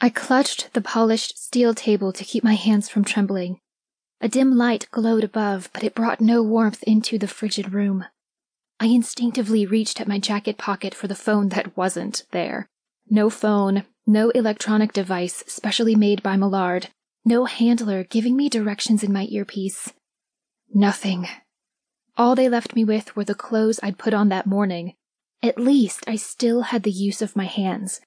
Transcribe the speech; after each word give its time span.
I 0.00 0.10
clutched 0.10 0.72
the 0.74 0.80
polished 0.80 1.36
steel 1.38 1.74
table 1.74 2.12
to 2.12 2.24
keep 2.24 2.44
my 2.44 2.54
hands 2.54 2.88
from 2.88 3.04
trembling. 3.04 3.60
A 4.20 4.28
dim 4.28 4.56
light 4.56 4.86
glowed 4.90 5.24
above, 5.24 5.70
but 5.72 5.82
it 5.82 5.94
brought 5.94 6.20
no 6.20 6.42
warmth 6.42 6.82
into 6.84 7.18
the 7.18 7.26
frigid 7.26 7.72
room. 7.72 8.04
I 8.78 8.86
instinctively 8.86 9.66
reached 9.66 10.00
at 10.00 10.06
my 10.06 10.20
jacket 10.20 10.56
pocket 10.56 10.94
for 10.94 11.08
the 11.08 11.16
phone 11.16 11.48
that 11.48 11.76
wasn't 11.76 12.24
there. 12.30 12.68
No 13.10 13.28
phone, 13.28 13.84
no 14.06 14.30
electronic 14.30 14.92
device 14.92 15.42
specially 15.48 15.96
made 15.96 16.22
by 16.22 16.36
Millard, 16.36 16.88
no 17.24 17.46
handler 17.46 18.04
giving 18.04 18.36
me 18.36 18.48
directions 18.48 19.02
in 19.02 19.12
my 19.12 19.26
earpiece. 19.30 19.92
Nothing. 20.72 21.26
All 22.16 22.36
they 22.36 22.48
left 22.48 22.76
me 22.76 22.84
with 22.84 23.16
were 23.16 23.24
the 23.24 23.34
clothes 23.34 23.80
I'd 23.82 23.98
put 23.98 24.14
on 24.14 24.28
that 24.28 24.46
morning. 24.46 24.94
At 25.42 25.58
least 25.58 26.04
I 26.06 26.16
still 26.16 26.62
had 26.62 26.84
the 26.84 26.90
use 26.90 27.20
of 27.20 27.36
my 27.36 27.46
hands. 27.46 28.00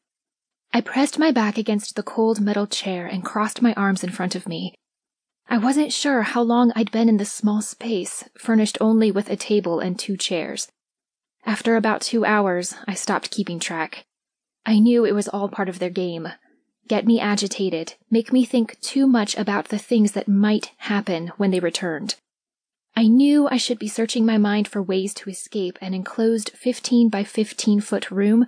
I 0.74 0.80
pressed 0.82 1.20
my 1.20 1.32
back 1.32 1.58
against 1.58 1.96
the 1.96 2.04
cold 2.04 2.40
metal 2.40 2.66
chair 2.66 3.06
and 3.06 3.26
crossed 3.26 3.62
my 3.62 3.74
arms 3.74 4.04
in 4.04 4.10
front 4.10 4.36
of 4.36 4.48
me. 4.48 4.74
I 5.50 5.58
wasn't 5.58 5.92
sure 5.92 6.22
how 6.22 6.42
long 6.42 6.72
I'd 6.76 6.92
been 6.92 7.10
in 7.10 7.18
this 7.18 7.32
small 7.32 7.62
space, 7.62 8.24
furnished 8.38 8.78
only 8.80 9.12
with 9.12 9.30
a 9.30 9.36
table 9.36 9.82
and 9.82 10.00
two 10.00 10.16
chairs. 10.16 10.70
After 11.46 11.76
about 11.76 12.02
two 12.02 12.24
hours, 12.24 12.74
I 12.88 12.94
stopped 12.94 13.32
keeping 13.32 13.60
track. 13.60 14.06
I 14.66 14.80
knew 14.80 15.04
it 15.04 15.16
was 15.16 15.28
all 15.28 15.50
part 15.50 15.68
of 15.68 15.80
their 15.80 15.90
game. 15.90 16.30
Get 16.88 17.06
me 17.06 17.20
agitated, 17.20 17.96
make 18.10 18.32
me 18.32 18.46
think 18.46 18.80
too 18.80 19.08
much 19.08 19.38
about 19.38 19.70
the 19.70 19.78
things 19.78 20.14
that 20.14 20.28
might 20.28 20.72
happen 20.78 21.34
when 21.38 21.52
they 21.52 21.60
returned. 21.60 22.16
I 22.96 23.08
knew 23.08 23.48
I 23.48 23.58
should 23.58 23.80
be 23.80 23.88
searching 23.88 24.26
my 24.26 24.38
mind 24.38 24.68
for 24.68 24.84
ways 24.84 25.14
to 25.16 25.30
escape 25.30 25.78
an 25.82 25.94
enclosed 25.94 26.52
15 26.52 27.10
by 27.10 27.24
15 27.24 27.82
foot 27.82 28.12
room, 28.12 28.46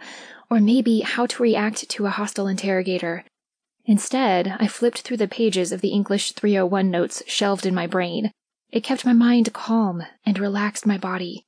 or 0.50 0.60
maybe 0.60 1.00
how 1.00 1.26
to 1.26 1.44
react 1.44 1.88
to 1.90 2.06
a 2.06 2.12
hostile 2.12 2.48
interrogator. 2.48 3.24
Instead, 3.86 4.56
I 4.60 4.68
flipped 4.68 5.02
through 5.02 5.18
the 5.18 5.28
pages 5.28 5.72
of 5.72 5.82
the 5.82 5.90
English 5.90 6.34
301 6.34 6.92
notes 6.92 7.24
shelved 7.26 7.66
in 7.66 7.74
my 7.74 7.88
brain. 7.88 8.32
It 8.70 8.84
kept 8.84 9.06
my 9.06 9.14
mind 9.14 9.54
calm 9.54 10.04
and 10.26 10.40
relaxed 10.40 10.86
my 10.86 10.98
body. 10.98 11.46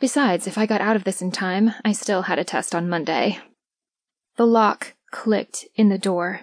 Besides, 0.00 0.46
if 0.46 0.58
I 0.58 0.66
got 0.66 0.80
out 0.80 0.96
of 0.96 1.04
this 1.04 1.22
in 1.22 1.30
time, 1.30 1.74
I 1.84 1.92
still 1.92 2.22
had 2.22 2.38
a 2.38 2.44
test 2.44 2.74
on 2.74 2.88
Monday. 2.88 3.38
The 4.36 4.46
lock 4.46 4.94
clicked 5.10 5.66
in 5.76 5.88
the 5.88 5.98
door. 5.98 6.40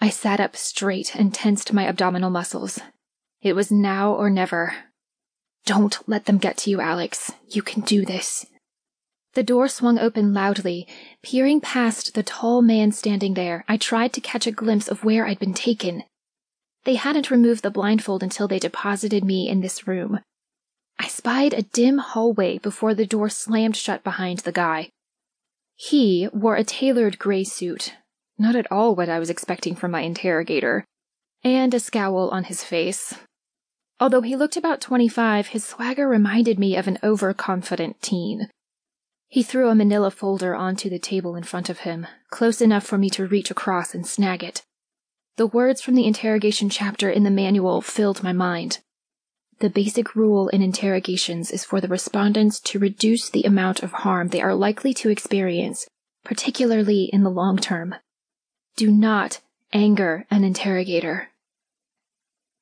I 0.00 0.08
sat 0.10 0.40
up 0.40 0.56
straight 0.56 1.14
and 1.14 1.32
tensed 1.32 1.72
my 1.72 1.86
abdominal 1.86 2.30
muscles. 2.30 2.80
It 3.40 3.54
was 3.54 3.70
now 3.70 4.12
or 4.12 4.28
never. 4.28 4.74
Don't 5.66 5.98
let 6.06 6.26
them 6.26 6.38
get 6.38 6.58
to 6.58 6.70
you, 6.70 6.80
Alex. 6.80 7.32
You 7.48 7.62
can 7.62 7.82
do 7.82 8.04
this. 8.04 8.46
The 9.32 9.42
door 9.42 9.66
swung 9.66 9.98
open 9.98 10.32
loudly. 10.32 10.86
Peering 11.22 11.60
past 11.60 12.14
the 12.14 12.22
tall 12.22 12.62
man 12.62 12.92
standing 12.92 13.34
there, 13.34 13.64
I 13.66 13.76
tried 13.76 14.12
to 14.12 14.20
catch 14.20 14.46
a 14.46 14.52
glimpse 14.52 14.88
of 14.88 15.04
where 15.04 15.26
I'd 15.26 15.38
been 15.38 15.54
taken. 15.54 16.04
They 16.84 16.94
hadn't 16.96 17.30
removed 17.30 17.62
the 17.62 17.70
blindfold 17.70 18.22
until 18.22 18.46
they 18.46 18.58
deposited 18.58 19.24
me 19.24 19.48
in 19.48 19.60
this 19.60 19.88
room. 19.88 20.20
I 20.98 21.08
spied 21.08 21.54
a 21.54 21.62
dim 21.62 21.98
hallway 21.98 22.58
before 22.58 22.94
the 22.94 23.06
door 23.06 23.28
slammed 23.28 23.76
shut 23.76 24.04
behind 24.04 24.40
the 24.40 24.52
guy. 24.52 24.90
He 25.74 26.28
wore 26.32 26.56
a 26.56 26.62
tailored 26.62 27.18
gray 27.18 27.42
suit, 27.42 27.94
not 28.38 28.54
at 28.54 28.70
all 28.70 28.94
what 28.94 29.08
I 29.08 29.18
was 29.18 29.30
expecting 29.30 29.74
from 29.74 29.90
my 29.90 30.02
interrogator, 30.02 30.84
and 31.42 31.74
a 31.74 31.80
scowl 31.80 32.28
on 32.30 32.44
his 32.44 32.62
face. 32.62 33.14
Although 34.00 34.22
he 34.22 34.36
looked 34.36 34.56
about 34.56 34.80
25, 34.80 35.48
his 35.48 35.64
swagger 35.64 36.08
reminded 36.08 36.58
me 36.58 36.76
of 36.76 36.88
an 36.88 36.98
overconfident 37.02 38.02
teen. 38.02 38.48
He 39.28 39.42
threw 39.42 39.68
a 39.68 39.74
manila 39.74 40.10
folder 40.10 40.54
onto 40.54 40.90
the 40.90 40.98
table 40.98 41.36
in 41.36 41.44
front 41.44 41.68
of 41.68 41.80
him, 41.80 42.06
close 42.30 42.60
enough 42.60 42.84
for 42.84 42.98
me 42.98 43.08
to 43.10 43.26
reach 43.26 43.50
across 43.50 43.94
and 43.94 44.06
snag 44.06 44.42
it. 44.42 44.62
The 45.36 45.46
words 45.46 45.80
from 45.80 45.94
the 45.94 46.06
interrogation 46.06 46.68
chapter 46.68 47.10
in 47.10 47.24
the 47.24 47.30
manual 47.30 47.80
filled 47.80 48.22
my 48.22 48.32
mind. 48.32 48.78
The 49.58 49.70
basic 49.70 50.14
rule 50.14 50.48
in 50.48 50.62
interrogations 50.62 51.50
is 51.50 51.64
for 51.64 51.80
the 51.80 51.88
respondents 51.88 52.60
to 52.60 52.78
reduce 52.78 53.30
the 53.30 53.44
amount 53.44 53.82
of 53.82 53.92
harm 53.92 54.28
they 54.28 54.40
are 54.40 54.54
likely 54.54 54.92
to 54.94 55.10
experience, 55.10 55.86
particularly 56.24 57.10
in 57.12 57.22
the 57.22 57.30
long 57.30 57.58
term. 57.58 57.94
Do 58.76 58.90
not 58.90 59.40
anger 59.72 60.26
an 60.30 60.44
interrogator. 60.44 61.30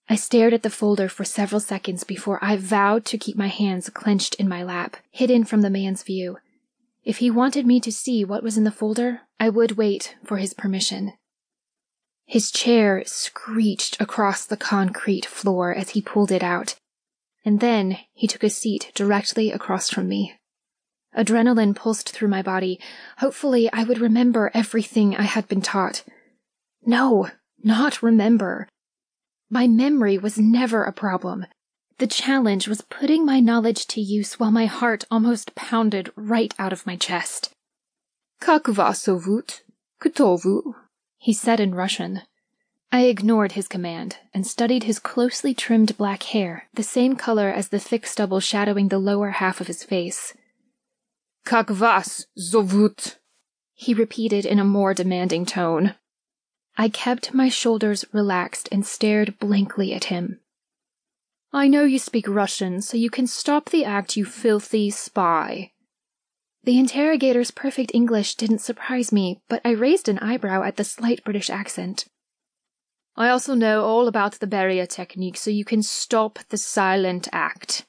I 0.08 0.16
stared 0.16 0.52
at 0.52 0.62
the 0.62 0.70
folder 0.70 1.08
for 1.08 1.24
several 1.24 1.60
seconds 1.60 2.04
before 2.04 2.38
I 2.42 2.56
vowed 2.56 3.04
to 3.06 3.18
keep 3.18 3.36
my 3.36 3.48
hands 3.48 3.88
clenched 3.90 4.34
in 4.34 4.48
my 4.48 4.62
lap, 4.62 4.96
hidden 5.10 5.44
from 5.44 5.62
the 5.62 5.70
man's 5.70 6.02
view. 6.02 6.38
If 7.04 7.18
he 7.18 7.30
wanted 7.30 7.66
me 7.66 7.80
to 7.80 7.92
see 7.92 8.24
what 8.24 8.42
was 8.42 8.56
in 8.56 8.64
the 8.64 8.70
folder, 8.70 9.22
I 9.40 9.48
would 9.48 9.72
wait 9.72 10.16
for 10.24 10.36
his 10.36 10.54
permission. 10.54 11.14
His 12.26 12.50
chair 12.50 13.02
screeched 13.06 14.00
across 14.00 14.46
the 14.46 14.56
concrete 14.56 15.26
floor 15.26 15.74
as 15.74 15.90
he 15.90 16.00
pulled 16.00 16.30
it 16.30 16.42
out, 16.42 16.76
and 17.44 17.60
then 17.60 17.98
he 18.12 18.26
took 18.26 18.44
a 18.44 18.50
seat 18.50 18.92
directly 18.94 19.50
across 19.50 19.90
from 19.90 20.08
me. 20.08 20.34
Adrenaline 21.16 21.74
pulsed 21.74 22.10
through 22.10 22.28
my 22.28 22.40
body. 22.40 22.80
Hopefully, 23.18 23.70
I 23.72 23.84
would 23.84 23.98
remember 23.98 24.50
everything 24.54 25.14
I 25.14 25.24
had 25.24 25.46
been 25.48 25.60
taught. 25.60 26.04
No, 26.86 27.28
not 27.62 28.02
remember. 28.02 28.68
My 29.51 29.67
memory 29.67 30.17
was 30.17 30.37
never 30.37 30.83
a 30.83 30.91
problem. 30.91 31.45
The 31.99 32.07
challenge 32.07 32.67
was 32.67 32.81
putting 32.81 33.25
my 33.25 33.39
knowledge 33.39 33.87
to 33.87 34.01
use 34.01 34.39
while 34.39 34.51
my 34.51 34.65
heart 34.65 35.05
almost 35.09 35.55
pounded 35.55 36.11
right 36.15 36.53
out 36.59 36.73
of 36.73 36.85
my 36.85 36.95
chest. 36.95 37.51
Как 38.39 38.67
вас 38.67 39.03
зовут? 39.03 39.63
Кто 39.99 40.37
вы? 40.37 40.75
He 41.17 41.33
said 41.33 41.59
in 41.59 41.73
Russian. 41.73 42.21
I 42.91 43.05
ignored 43.05 43.53
his 43.53 43.67
command 43.67 44.17
and 44.33 44.45
studied 44.45 44.83
his 44.83 44.99
closely 44.99 45.53
trimmed 45.53 45.97
black 45.97 46.23
hair, 46.23 46.69
the 46.73 46.83
same 46.83 47.15
color 47.15 47.49
as 47.49 47.69
the 47.69 47.79
thick 47.79 48.05
stubble 48.05 48.39
shadowing 48.39 48.87
the 48.87 48.99
lower 48.99 49.31
half 49.31 49.59
of 49.59 49.67
his 49.67 49.83
face. 49.83 50.33
Как 51.45 51.69
вас 51.69 52.27
зовут? 52.37 53.17
He 53.73 53.93
repeated 53.93 54.45
in 54.45 54.59
a 54.59 54.63
more 54.63 54.93
demanding 54.93 55.45
tone. 55.45 55.95
I 56.76 56.88
kept 56.88 57.34
my 57.34 57.48
shoulders 57.48 58.04
relaxed 58.12 58.68
and 58.72 58.86
stared 58.86 59.38
blankly 59.38 59.92
at 59.92 60.04
him. 60.04 60.40
I 61.52 61.68
know 61.68 61.84
you 61.84 61.98
speak 61.98 62.26
Russian, 62.26 62.80
so 62.80 62.96
you 62.96 63.10
can 63.10 63.26
stop 63.26 63.68
the 63.70 63.84
act, 63.84 64.16
you 64.16 64.24
filthy 64.24 64.90
spy. 64.90 65.72
The 66.64 66.78
interrogator's 66.78 67.50
perfect 67.50 67.90
English 67.92 68.36
didn't 68.36 68.60
surprise 68.60 69.12
me, 69.12 69.42
but 69.48 69.60
I 69.64 69.72
raised 69.72 70.08
an 70.08 70.18
eyebrow 70.20 70.62
at 70.62 70.76
the 70.76 70.84
slight 70.84 71.24
British 71.24 71.50
accent. 71.50 72.06
I 73.16 73.28
also 73.28 73.54
know 73.54 73.84
all 73.84 74.08
about 74.08 74.40
the 74.40 74.46
barrier 74.46 74.86
technique, 74.86 75.36
so 75.36 75.50
you 75.50 75.64
can 75.64 75.82
stop 75.82 76.38
the 76.48 76.56
silent 76.56 77.28
act. 77.32 77.84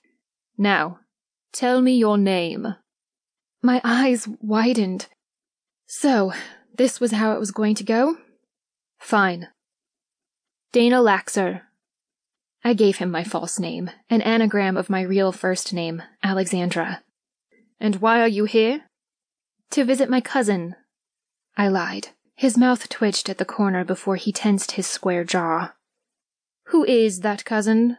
Now, 0.58 1.00
tell 1.54 1.82
me 1.82 1.96
your 1.96 2.18
name. 2.18 2.76
My 3.62 3.80
eyes 3.84 4.28
widened. 4.42 5.08
So, 5.86 6.34
this 6.76 7.00
was 7.00 7.12
how 7.12 7.32
it 7.34 7.40
was 7.40 7.52
going 7.52 7.76
to 7.76 7.84
go? 7.86 8.18
Fine. 9.04 9.50
Dana 10.72 11.02
Laxer. 11.02 11.64
I 12.64 12.74
gave 12.74 12.98
him 12.98 13.12
my 13.12 13.26
false 13.26 13.60
name, 13.60 13.92
an 14.10 14.22
anagram 14.22 14.78
of 14.78 14.90
my 14.90 15.02
real 15.02 15.34
first 15.34 15.74
name, 15.74 16.02
Alexandra. 16.24 17.04
And 17.82 17.98
why 17.98 18.22
are 18.22 18.30
you 18.30 18.46
here? 18.46 18.86
To 19.72 19.84
visit 19.84 20.10
my 20.10 20.22
cousin. 20.22 20.78
I 21.58 21.68
lied. 21.68 22.08
His 22.36 22.58
mouth 22.58 22.88
twitched 22.88 23.28
at 23.28 23.40
the 23.40 23.46
corner 23.46 23.84
before 23.84 24.16
he 24.16 24.32
tensed 24.32 24.72
his 24.72 24.88
square 24.88 25.26
jaw. 25.26 25.74
Who 26.68 26.86
is 26.86 27.20
that 27.20 27.44
cousin? 27.44 27.98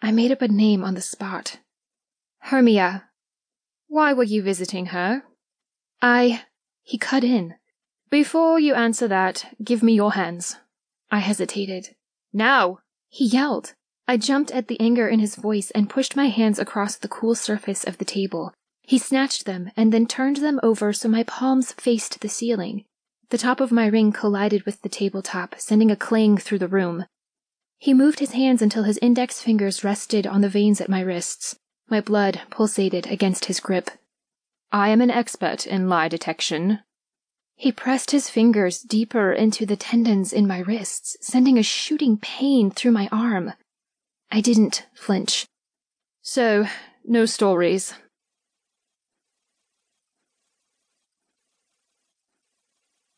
I 0.00 0.12
made 0.12 0.32
up 0.32 0.40
a 0.40 0.48
name 0.48 0.82
on 0.82 0.94
the 0.94 1.02
spot. 1.02 1.58
Hermia. 2.38 3.10
Why 3.86 4.14
were 4.14 4.24
you 4.24 4.42
visiting 4.42 4.86
her? 4.86 5.24
I. 6.00 6.44
He 6.82 6.96
cut 6.96 7.22
in. 7.22 7.56
Before 8.10 8.58
you 8.60 8.74
answer 8.74 9.08
that, 9.08 9.54
give 9.62 9.82
me 9.82 9.94
your 9.94 10.12
hands. 10.12 10.56
I 11.10 11.18
hesitated. 11.18 11.94
Now! 12.32 12.78
He 13.08 13.24
yelled. 13.24 13.74
I 14.08 14.16
jumped 14.16 14.50
at 14.52 14.68
the 14.68 14.80
anger 14.80 15.08
in 15.08 15.18
his 15.18 15.34
voice 15.34 15.70
and 15.72 15.90
pushed 15.90 16.14
my 16.14 16.28
hands 16.28 16.58
across 16.58 16.96
the 16.96 17.08
cool 17.08 17.34
surface 17.34 17.82
of 17.84 17.98
the 17.98 18.04
table. 18.04 18.54
He 18.82 18.98
snatched 18.98 19.46
them 19.46 19.72
and 19.76 19.92
then 19.92 20.06
turned 20.06 20.36
them 20.36 20.60
over 20.62 20.92
so 20.92 21.08
my 21.08 21.24
palms 21.24 21.72
faced 21.72 22.20
the 22.20 22.28
ceiling. 22.28 22.84
The 23.30 23.38
top 23.38 23.60
of 23.60 23.72
my 23.72 23.86
ring 23.86 24.12
collided 24.12 24.64
with 24.64 24.82
the 24.82 24.88
tabletop, 24.88 25.56
sending 25.58 25.90
a 25.90 25.96
clang 25.96 26.38
through 26.38 26.60
the 26.60 26.68
room. 26.68 27.06
He 27.78 27.92
moved 27.92 28.20
his 28.20 28.32
hands 28.32 28.62
until 28.62 28.84
his 28.84 28.98
index 29.02 29.42
fingers 29.42 29.82
rested 29.82 30.26
on 30.26 30.40
the 30.40 30.48
veins 30.48 30.80
at 30.80 30.88
my 30.88 31.00
wrists. 31.00 31.56
My 31.88 32.00
blood 32.00 32.42
pulsated 32.50 33.10
against 33.10 33.46
his 33.46 33.58
grip. 33.58 33.90
I 34.70 34.90
am 34.90 35.00
an 35.00 35.10
expert 35.10 35.66
in 35.66 35.88
lie 35.88 36.08
detection. 36.08 36.80
He 37.56 37.72
pressed 37.72 38.10
his 38.10 38.28
fingers 38.28 38.80
deeper 38.80 39.32
into 39.32 39.64
the 39.64 39.76
tendons 39.76 40.32
in 40.32 40.46
my 40.46 40.58
wrists, 40.58 41.16
sending 41.22 41.58
a 41.58 41.62
shooting 41.62 42.18
pain 42.18 42.70
through 42.70 42.92
my 42.92 43.08
arm. 43.10 43.54
I 44.30 44.42
didn't 44.42 44.86
flinch. 44.94 45.46
So, 46.20 46.66
no 47.04 47.24
stories. 47.24 47.94